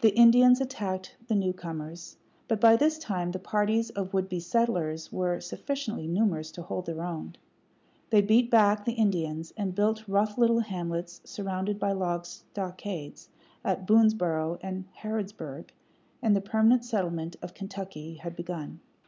[0.00, 5.10] The Indians attacked the newcomers; but by this time the parties of would be settlers
[5.10, 7.34] were sufficiently numerous to hold their own.
[8.10, 13.28] They beat back the Indians, and built rough little hamlets, surrounded by log stockades,
[13.64, 15.70] at Boonesborough and Harrodsburg;
[16.22, 18.78] and the permanent settlement of Kentucky had begun.